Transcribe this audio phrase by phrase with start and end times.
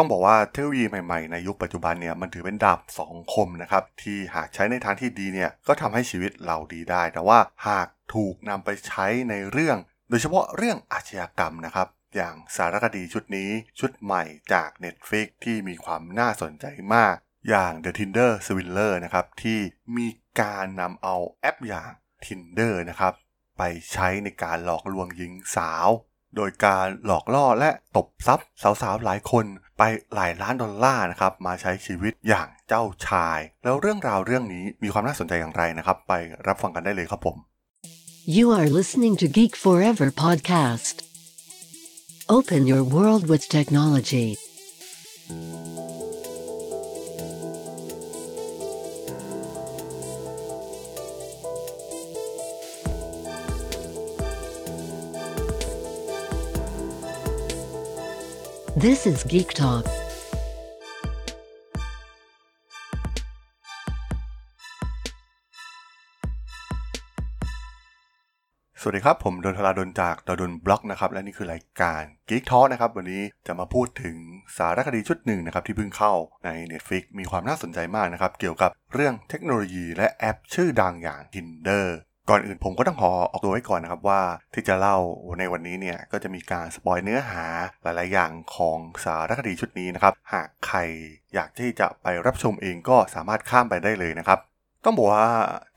[0.00, 9.76] ต้องบอกว่าเทคโนโลยีใหม่ๆในยุคปัจจุบันเนี่ยมันถือเป็นดาบสองคมนะครับที่หากใช้ในทางที่ดีเนี่ยก็ทำให้ชีวิตเราดีได้ แต่ว่าหากถูกนำไปใช้ในเรื่อง
[10.08, 13.50] โดยเฉพาะเรื่องอาชญากรรมนะครับอย่างสารคดีชุดนี้
[13.80, 14.22] ชุดใหม่
[14.52, 17.14] จาก Netflix ที่มีความน่าสนใจมาก
[17.48, 19.60] อย่าง The Tinder Swindler นะครับที่
[19.96, 20.06] มี
[20.40, 21.90] การนำเอาแอปอย่าง
[22.24, 23.12] Tinder นะครับ
[23.58, 23.62] ไป
[23.92, 25.88] ใช้ในการหลอกลวงหญิงสาว
[26.36, 29.44] โดยการหลอกล่อและตบทรัพย์สาวๆหลายคน
[29.78, 29.82] ไป
[30.14, 36.12] หลายล้านดอลลาร์นะครับมาใช้ชีวิตอย่างเจ้าชาย แล้วเรื่องราวเรื่องนี้มีความน่าสนใจอย่างไรนะครับ ไป
[36.46, 37.36] รับฟังกันได้เลยครับผม
[38.38, 40.96] You are listening to Geek Forever podcast.
[42.36, 44.28] Open your world with technology.
[58.84, 59.84] This is Geek Talk.
[68.80, 74.16] สวัสดีครับ ผมดนทราดนจากดนบล็อกนะครับ และนี่คือรายการ Geek Talk นะครับ วันนี้จะมาพูดถึง
[74.56, 76.12] สารคดีชุดหนึ่งนะครับ ที่เพิ่งเข้า
[76.44, 81.86] ใน Netflix มีความน่าสนใจมากนะครับ เกี่ยวกับเรื่องเทคโนโลยีและแอปชื่อดังอย่าง Tinder
[82.28, 84.20] ก่อนอื่นผมก็ต้องขอออกตัวไว้ก่อนนะครับว่า
[84.54, 84.96] ที่จะเล่า
[85.38, 87.44] ในวันนี้เนี่ยก็จะมีการสปอยเนื้อหา
[87.82, 90.78] หลาย ๆ อย่างของสารคดีชุดนี้นะครับ หากใคร
[91.34, 94.38] อยากที่จะไปรับชมเองก็สามารถข้ามไปได้เลยนะครับ
[94.84, 95.28] ต้องบอกว่า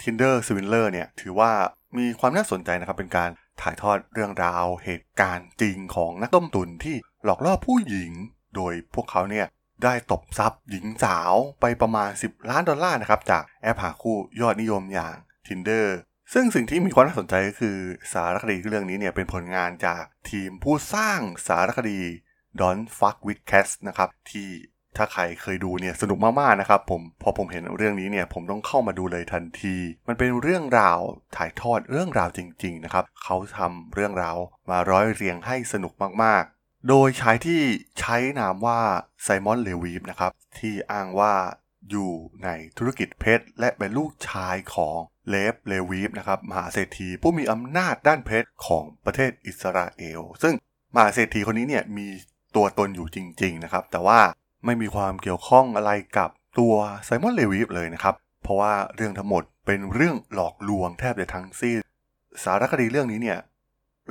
[0.01, 1.51] Tinder Swindler เนี่ยถือว่า
[1.97, 3.29] มีความน่าสนใจนะครับเป็นการ
[3.61, 8.11] ถ่ายทอดเรื่องราวเหตุการณ์จริงของนักต้มตุนที่หลอกล่อผู้หญิง
[8.55, 9.45] โดยพวกเขาเนี่ย
[9.83, 15.15] ได้ตบทรัพย์หญิงสาวไปประมาณ 10 ล้านดอลลาร์นะครับจากแอปหาคู่ยอดนิยมอย่าง
[15.47, 15.85] Tinder
[16.33, 17.77] ซึ่งสิ่งที่มีความน่าสนใจก็คือ
[18.13, 21.99] สารคดีเรื่องนี้เนี่ยเป็นผลงานจากทีมผู้สร้างสารคดี
[22.59, 24.49] Don't Fuck with Cats นะครับ ที่
[24.97, 29.75] ถ้าใครเคยดูเนี่ยสนุกมากๆนะครับผมพอผมเห็นเรื่องนี้เนี่ยผมต้องเข้ามาดูเลยทันที
[30.07, 30.99] มันเป็นเรื่องราว
[31.35, 34.37] ถ่ายทอดเรื่องราวจริง ๆ นะครับเขาทำเรื่องราว
[34.69, 37.61] มาร้อยเรียงให้สนุกมากๆ โดยใชายที่
[37.99, 38.79] ใช้นามว่า
[39.23, 41.33] ไซมอนเลวีฟนะครับที่อ้างว่า
[41.89, 42.11] อยู่
[42.43, 44.97] ในธุรกิจเพชรและเป็นลูกชายของ
[45.29, 50.53] เลฟเลวีฟนะครับมหาเศรษฐีผู้มีอำนาจด้านเพชรของประเทศอิสราเอล ซึ่ง
[50.95, 52.07] มหาเศรษฐีคนนี้เนี่ยมี
[52.55, 54.19] ตัวตนอยู่จริง ๆ นะครับ แต่ว่า
[54.65, 56.73] ไม่มีความเกี่ยวข้องอะไรกับตัว
[57.05, 61.77] ไซมอนเลวีฟเลยนะครับ เพราะว่าเรื่องทั้งหมดเป็นเรื่องหลอกลวงแทบจะทั้งสิ้น
[62.43, 63.39] สารคดีเรื่องนี้เนี่ย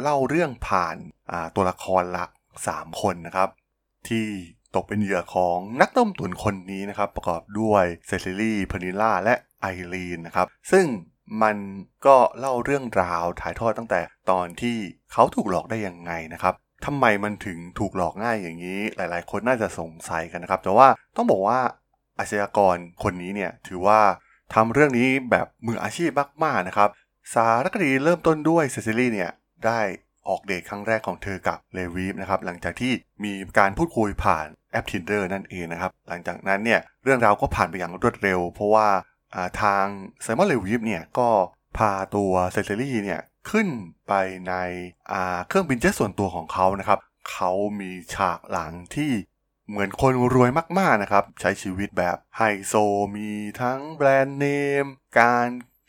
[0.00, 0.97] เล่าเรื่องผ่าน
[1.56, 2.31] ตัวละครหลัก
[2.66, 3.48] 3 คนนะครับ
[4.09, 4.27] ที่
[4.77, 10.87] ตกเป็นเหยื่อของนักต้มตุ๋นคนนี้นะครับ ประกอบด้วยเซซิลี่พนิล่าและไอรีนนะครับ ซึ่ง
[11.43, 11.57] มัน
[12.07, 14.01] ก็เล่าเรื่องราวถ่ายทอดตั้งแต่
[14.31, 14.77] ตอนที่
[15.13, 16.55] เขาถูกหลอกได้ยังไงนะครับ
[16.87, 21.61] ทำไมมันถึงถูกหลอกง่ายอย่างนี้ หลาย ๆ คนน่าจะสงสัยกันนะครับ แต่ว่าต้องบอกว่า
[22.19, 24.01] อาชญากรคนนี้เนี่ยถือว่า
[24.55, 26.11] ทำเรื่องนี้แบบมืออาชีพ
[26.45, 26.89] มาก ๆ นะครับ
[27.35, 29.31] สารคดีเริ่มต้นด้วยเซซิลี่เนี่ย
[29.67, 29.81] ได้
[30.29, 32.93] ออกเดทครั้งแรกของเธอกับเลวีฟนะครับหลังจากที่
[33.25, 38.89] มีการพูดคุยผ่าน แอป Tinder นั่นเองนะครับ หลังจากนั้นเนี่ยเรื่องราวก็ผ่านไปอย่างรวดเร็ว เพราะว่า
[39.63, 39.85] ทาง
[40.23, 41.29] ไซมอนเลวีฟเนี่ยก็
[41.79, 43.21] พาตัวเซซิลี่เนี่ย
[43.51, 43.69] ขึ้น
[44.09, 44.13] ไป
[44.49, 44.55] ใน
[45.49, 46.99] เครื่องบินเจ็ตส่วนตัวของเขานะครับ
[47.31, 49.13] เขามีฉากหลังที่
[49.69, 52.75] เหมือนคนรวยมากๆนะครับ ใช้ชีวิตแบบไฮโซ
[53.15, 54.47] มีทั้งแบรนด์เน
[54.83, 54.85] ม
[55.21, 55.47] การ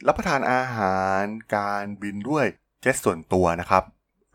[0.08, 1.22] รับประทานอาหาร
[1.56, 2.46] การบินด้วย
[2.82, 3.84] เจ็ตส่วนตัวนะครับ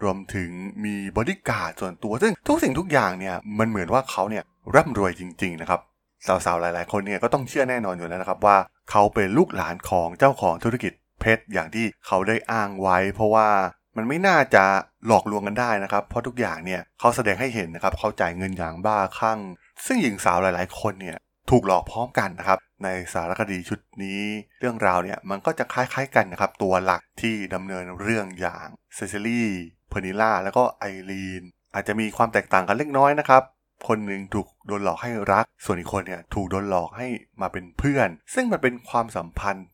[0.03, 0.51] รวมถึง
[0.85, 5.81] มีบอดี้การ์ดส่วนตัว ซึ่งทุกสิ่งทุกอย่างเนี่ยมันเหมือนว่าเขาเนี่ยร่ำรวยจริงๆนะครับ
[6.27, 8.57] สาวๆหลายๆคนเนี่ยก็ต้องเชื่อแน่นอนอยู่แล้วนะครับว่า
[8.91, 13.49] เขาเป็นลูกหลานของเจ้าของธุรกิจเพชรอย่างที่เขาได้อ้างไว้ เพราะว่า
[13.97, 14.65] มันไม่น่าจะ
[15.07, 19.41] หลอกลวงกันได้นะครับ เพราะทุกอย่างเนี่ยเขาแสดงให้เห็นนะครับเขาจ่ายเงินอย่างบ้าคลั่ง
[19.87, 21.17] ซึ่งหญิงสาวหลายๆ คนเนี่ย
[21.51, 24.21] ถูกหลอกพร้อมกันนะครับในสารคดีชุดนี้
[24.61, 29.51] เรื่องราวเนี่ยมันก็จะคล้ายๆกันนะครับตัวหลักที่ดำเนินเรื่องอย่างเซซิลี่
[29.89, 31.43] เพนิล่าแล้วก็ไอรีน
[31.75, 33.43] อาจจะมีความแตกต่างกันเล็กน้อยนะครับ
[33.89, 37.09] คนหนึ่งถูกโดนหลอกให้รัก ส่วนอีกคนเนี่ยถูกโดนหลอกให้
[37.41, 39.67] มาเป็นเพื่อน ซึ่งมันเป็นความสัมพันธ์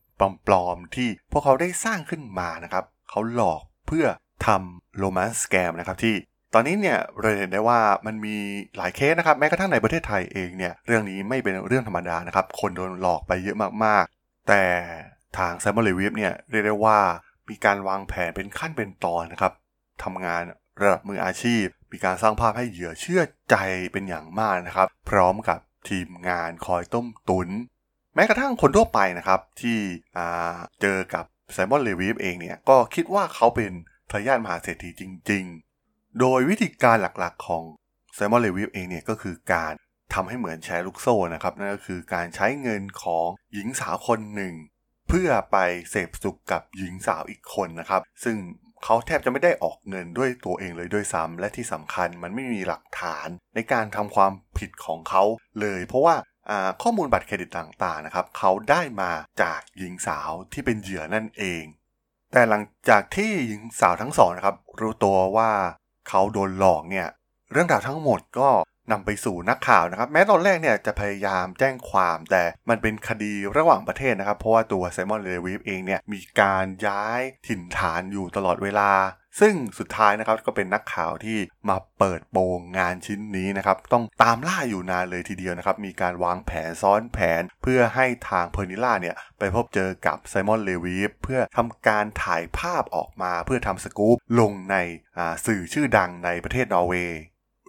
[0.47, 4.05] ปลอมๆที่พวกเขาได้สร้างขึ้นมานะครับเขาหลอกเพื่อ
[4.45, 6.15] ทำโรแมนต์สแกมนะครับที่
[6.53, 8.35] ตอนนี้เนี่ยเราเห็นได้ว่ามันมี
[8.77, 14.63] หลายเคสนะครับแม้กระทั่งในประเทศไทยเองเนี่ยเรื่องนี้นี่เป็นเรื่องธรรมดานะครับ คนโดนหลอกไปเยอะมากๆ แต่
[15.37, 16.99] ทางแซมเบอร์เลวิฟเนี่ยเรียกได้ว่า
[17.49, 19.53] มีการวางแผนเป็นขั้นเป็นตอนนะครับ
[20.03, 20.41] ทำงาน
[20.81, 23.55] ระดับมืออาชีพ มีการสร้างภาพให้เหยื่อเชื่อใจ
[23.91, 25.59] เป็นอย่างมากนะครับ พร้อมกับ
[25.89, 27.49] ทีมงานคอยต้มตุ๋น
[28.15, 29.79] แม้กระทั่งคนทั่วไปนะครับ ที่
[30.81, 33.71] เจอกับไซมอนเลวีฟเองเนี่ย ก็คิดว่าเขาเป็น
[34.11, 35.45] ทายาทมหาเศรษฐีจริง
[35.81, 37.63] ๆ โดยวิธีการหลักๆของ
[38.15, 39.73] ไซมอนเลวีฟเองเนี่ยก็คือการ
[40.13, 44.53] ทำให้เหมือนแชร์ลูกโซ่นะครับ นั่นก็คือการใช้เงินของหญิงสาวคนหนึ่ง
[45.09, 45.57] เพื่อไป
[45.89, 48.37] เสพสุขกับหญิงสาวอีกคนนะครับ ซึ่ง
[48.83, 55.23] เขาแทบจะไม่ได้ออกเงินด้วยตัวเองเลยด้วยซ้ำและที่สำคัญมันไม่มีหลักฐานในการทำความผิดของเขา
[55.61, 56.15] เลย เพราะว่า
[56.81, 61.63] ข้อมูลบัตรเครดิตต่างๆนะครับเขาได้มาจากหญิงสาวที่เป็นเหยื่อนั่นเอง
[62.31, 65.51] แต่หลังจากที่หญิงสาวทั้งสองนะครับรู้ตัวว่า
[66.09, 67.07] เขาโดนหลอกเนี่ย
[67.51, 68.49] เรื่องราวทั้งหมดก็
[68.91, 78.91] นำไปสู่นักข่าวนะครับ แม้ตอนแรกเนี่ยจะพยายามแจ้งความแต่มันเป็นคดีระหว่างประเทศนะครับ เพราะว่าตัวไซมอนเลวิฟเองเนี่ยมีการย้ายถิ่นฐานอยู่ตลอดเวลา
[79.39, 81.39] ซึ่งสุดท้ายนะครับก็เป็นนักข่าวที่
[81.69, 94.75] มาเปิดโปงงานชิ้นนี้นะครับ ต้องตามล่าอยู่นานเลยทีเดียวนะครับ มีการวางแผนซ้อนแผน เพื่อให้ทางเพอร์นิล่าเนี่ยไปพบเจอกับไซมอนเลวีฟเพื่อทำการถ่ายภาพออกมา เพื่อทำสกู๊ปลงใน
[95.45, 97.19] สื่อชื่อดังในประเทศนอร์เวย์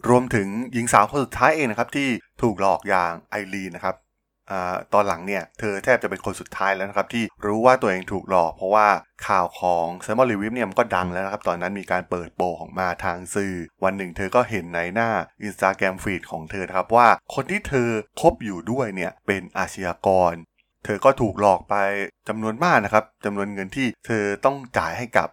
[0.08, 2.08] รวมถึงหญิงสาวคนสุดท้ายเองนะครับที่
[2.42, 4.52] ถูกหลอกอย่างไอรีนนะครับ
[4.92, 8.88] ตอนหลังเนี่ยเธอแทบจะเป็นคนสุดท้ายแล้วนะครับที่รู้ว่าตัวเองถูกหลอก เพราะว่า
[9.26, 13.54] ข่าวของไซมอนเลวิฟเนี่ยมันก็ดังแล้วนะครับตอนนั้นมีการเปิดโปงออกมาทางสื่อ
[13.84, 15.10] วันหนึ่งเธอก็เห็นในหน้า
[15.42, 17.88] อินสตาแกรม feed ของเธอครับว่าคนที่เธอ
[18.20, 20.34] คบอยู่ด้วยเนี่ยเป็นอาชญากร
[20.84, 21.76] เธอก็ถูกหลอกไป
[22.28, 25.28] จำนวนมากนะครับจำนวนเงินที่เธอต้องจ่ายให้กับ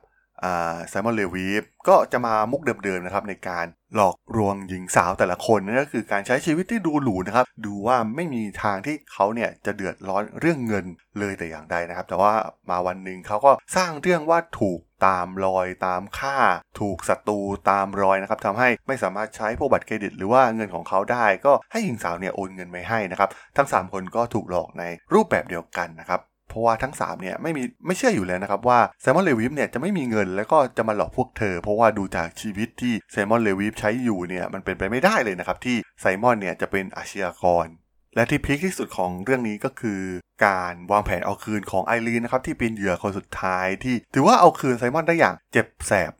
[0.89, 3.65] ไซมอนเลวีฟก็จะมามุกเดิมๆนะครับในการ
[3.95, 10.85] หลอกลวงหญิงสาวแต่ละคนนั่นก็คือการใช้ชีวิตที่ดูหรูนะครับ ดูว่าไม่มีทางที่เขาเนี่ยจะเดือดร้อนเรื่องเงิน
[11.19, 12.33] เลยแต่อย่างใดนะครับ แต่ว่า
[12.69, 16.37] มาวันหนึ่งเขาก็สร้างเรื่องว่าถูกตามรอยตามค่า
[16.79, 17.39] ถูกศัตรู
[17.69, 24.83] ตามรอยนะครับทำให้ไม่สามารถใช้พวกบัตรเครดิต หรือว่าเงินของเขาได้ ก็ให้หญิงสาวเนี่ยโอนเงินไปให้นะครับ ทั้ง 3 คนก็ถูกหลอกใน
[25.13, 26.21] รูปแบบเดียวกันนะครับ
[26.51, 37.67] เพราะว่าทั้ง3เนี่ยไม่มีไม่เชื่ออยู่แล้วนะครับว่าไซมอนเลวิฟเนี่ยจะไม่มีเงินแล้วก็จะมาหลอกพวกเธอ เพราะว่าดูจากชีวิตที่ไซมอนเลวิฟใช้อยู่เนี่ยมันเป็นไปไม่ได้เลยนะครับที่ไซมอนเนี่ยจะเป็นอาชญากร
[38.15, 40.01] และที่ peak ที่สุดของเรื่องนี้ก็คือ
[40.45, 46.11] การวางแผนเอาคืนของไอรีนนะครับที่เป็นเหยื่อคนสุดท้ายที่ ถือว่าเอาคืนไซมอนได้อย่างเจ็บแสบ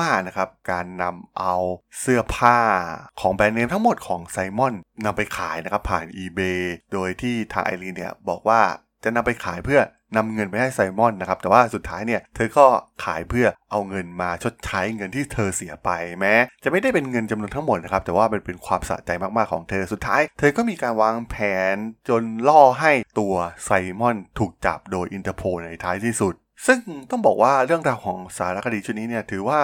[0.00, 1.56] มากๆนะครับ การนำเอา
[2.00, 2.58] เสื้อผ้า
[3.20, 4.74] ของแบรนด์เนมทั้งหมดของไซมอน
[5.04, 6.60] นำไปขายนะครับผ่าน eBay
[6.92, 8.60] โดยที่ทางไอรีนเนี่ยบอกว่า
[9.04, 9.80] จะนำไปขายเพื่อ
[10.16, 12.66] นำเงินไปให้ไซมอนนะครับ แต่ว่าสุดท้ายเนี่ยเธอก็
[13.04, 21.36] ขายเพื่อเอาเงินมาชดใช้เงินที่เธอเสียไปแม้ จะไม่ได้เป็นเงินจำนวนทั้งหมดนะครับ แต่ว่าเป็นเป็นความสะใจมากๆของเธอสุดท้าย เธอก็มีการวางแผ
[21.74, 21.76] น
[22.08, 23.70] จนล่อให้ตัวไซ
[24.00, 26.34] มอนถูกจับโดยอินเตอร์โพลในท้ายที่สุด
[26.66, 26.78] ซึ่ง
[27.10, 29.60] ต้องบอกว่าเรื่องราวของสารคดีชุดนี้เนี่ยถือว่า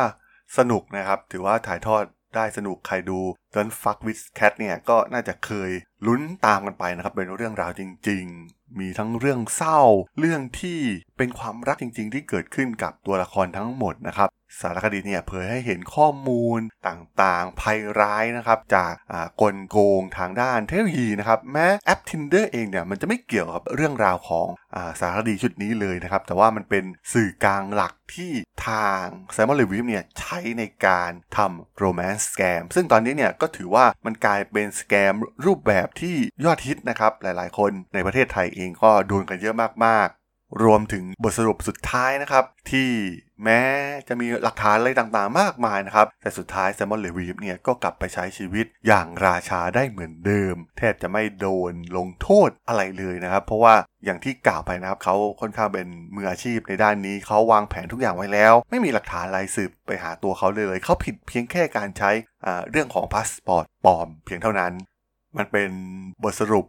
[0.58, 2.04] สนุกนะครับถือว่าถ่ายทอด
[2.36, 3.18] ได้สนุกใครดู
[3.54, 5.70] Don't Fuck with Cat เนี่ยก็น่าจะเคย
[6.06, 9.80] ลุ้นตามกันไปนะครับเป็นเรื่องราวจริง ๆ มีทั้งเรื่องเศร้า
[10.18, 10.80] เรื่องที่
[11.16, 14.28] เป็นความรักจริง ๆ ที่เกิดขึ้นกับตัวละครทั้งหมดนะครับ
[14.60, 18.92] สารคดีเนี่ยเผยให้เห็นข้อมูลต่างๆ ภัยร้ายนะครับจาก
[19.40, 24.46] กลโกงทางด้านเทคโนโลยีนะครับแม้แอป Tinder เองเนี่ยมันจะไม่เกี่ยวกับเรื่องราวของ
[24.76, 28.32] อสารคดีชุดนี้เลยนะครับแต่ว่ามันเป็นสื่อกลางหลักที่
[28.68, 35.14] ทางไซมอนเลวิฟเนี่ยใช้ในการทำ romance scam ซึ่งตอนนี้เนี่ยก็ถือว่ามันกลายเป็น scam
[35.46, 39.54] รูปแบบที่ยอดฮิตนะครับหลายๆ คนในประเทศไทยเองก็โดนกันเยอะ
[39.86, 40.26] มากๆ
[40.62, 42.90] รวมถึงบทสรุปสุดท้ายนะครับ ที่
[43.44, 43.60] แม้
[44.08, 62.10] จะมีหลักฐานอะไรต่างๆ มากมายนะครับ แต่สุดท้ายไซมอนเลวีฟเนี่ยก็กลับไปใช้ชีวิตอย่างราชาได้เหมือนเดิม แทบจะไม่โดนลงโทษอะไรเลยนะครับ เพราะว่าอย่างที่กล่าวไปนะครับเขาค่อนข้างเป็นมืออาชีพในด้านนี้เขาวางแผนทุกอย่างไว้แล้ว ไม่มีหลักฐานอะไรสืบไปหาตัวเขาเลย เขาผิดเพียงแค่การใช้
[62.70, 64.72] เรื่องของพาสปอร์ตปลอมเพียงเท่านั้น
[65.38, 65.70] มันเป็น
[66.22, 66.66] บทสรุป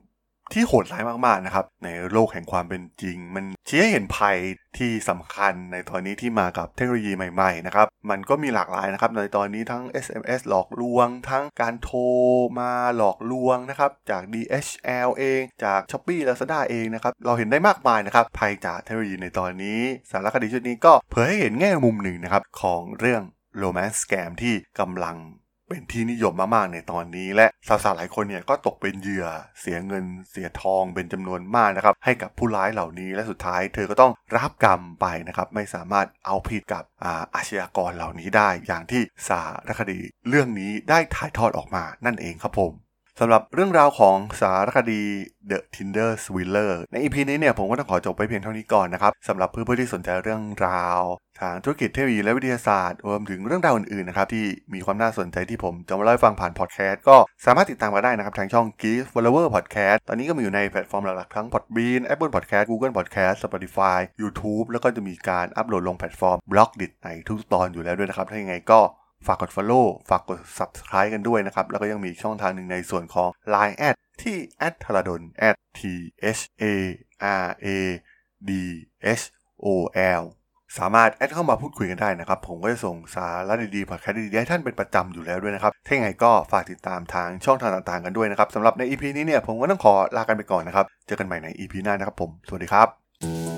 [0.54, 4.38] ที่โหดร้ายมากๆนะครับ ในโลกแห่งความเป็นจริง มันชี้ให้เห็นภัย
[4.78, 12.02] ที่สำคัญในตอนนี้ที่มากับเทคโนโลยีใหม่ๆนะครับมันก็มีหลากหลายนะครับในตอนนี้ทั้ง SMS หลอกลวง ทั้งการโทร
[12.60, 19.82] มาหลอกลวงนะครับจาก DHL เอง จาก s h อ p e e Lazada เองนะครับเราเห็นได้มากมายนะครับภัยจากเทคโนโลยีในตอนนี้
[20.12, 23.22] สารคดีชุดนี้ก็เผยให้เห็นแง่มุมหนึ่งนะครับของเรื่อง
[23.58, 25.18] โรแมนต์สแกมที่กำลัง
[25.70, 29.28] เป็นที่นิยมมากๆในตอนนี้และสาวๆหลายคนเนี่ยก็ตกเป็นเหยื่อ
[29.60, 42.87] เสียเงินเสียทองเป็นจำนวนมากนะครับให้กับผู้ร้ายเหล่านี้และสุดท้ายเธอก็ต้องรับกรรมไปนะครับไม่สามารถเอาผิดกับอาอาชญากรเหล่านี้ได้ อย่างที่สารคดีเรื่องนี้ได้ถ่ายทอดออกมานั่นเองครับผม
[43.22, 45.02] สำหรับเรื่องราวของสารคดี
[45.50, 51.00] The Tinder Swindler ใน EP นี้เนี่ยผมก็ต้องขอจบไปเพียงเท่านี้ก่อนนะครับสำหรับเพื่อนๆที่สนใจเรื่องราว
[51.42, 68.82] ทางธุรกิจเทคโนโลยีและวิทยาศาสตร์รวมถึงเรื่องราวอื่นๆนะครับที่มีความน่าสนใจที่ผมจะมาเล่าให้ฟังผ่านพอดแคสต์ก็สามารถติดตามมาได้นะครับทางช่อง Geek Follower Podcast ตอนนี้ก็มีอยู่ในแพลตฟอร์มหลักๆทั้ง Podbean Apple Podcast Google Podcast Spotify YouTube แล้วก็จะมีการอัปโหลดลงแพลตฟอร์ม Blockdit ในทุกตอนอยู่แล้วด้วยนะครับถ้าอย่างไงก็
[69.26, 74.38] ฝากกด Follow ฝากกด Subscribe กันด้วยนะครับ แล้วก็ยังมีช่องทางหนึ่งในส่วนของ Line แอดที่
[74.82, 75.22] t h a r a d o n
[75.78, 75.80] t
[76.40, 76.76] h a
[77.44, 77.68] r a
[78.50, 78.52] d
[79.22, 79.24] h
[79.64, 79.66] o
[80.22, 80.24] l
[80.78, 93.57] สามารถแอดเข้ามาพูดคุยกันได้นะครับ ผมก็จะส่งสาระดีๆพอดแคสต์ดีๆให้ท่านเป็นประจำอยู่แล้วด้วยนะครับ ถ้าอย่างก็ฝากติดตามทางช่องทางต่างๆกันด้วยนะครับสำหรับใน EP นี้เนี่ยผมก็ต้องขอลากันไปก่อนนะครับ เจอกันใหม่ใน EP หน้านะครับผม สวัสดีครับ